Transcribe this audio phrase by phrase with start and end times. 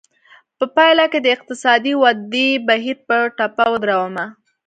[0.57, 4.25] په پایله کې د اقتصادي ودې بهیر په ټپه ودراوه.